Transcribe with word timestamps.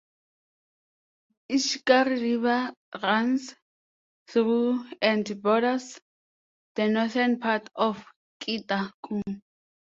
Ishikari 1.53 2.17
River 2.23 2.73
runs 3.03 3.53
through 4.31 4.83
and 4.99 5.39
borders 5.43 6.01
the 6.73 6.89
northern 6.89 7.39
part 7.39 7.69
of 7.75 8.03
Kita-ku. 8.39 9.21